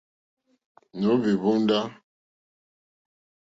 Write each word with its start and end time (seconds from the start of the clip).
Nǒhwì 1.01 1.31
hwóndá. 1.41 1.79